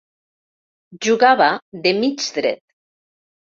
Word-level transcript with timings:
Jugava 1.09 1.51
de 1.85 1.93
mig 2.01 2.27
dret. 2.41 2.61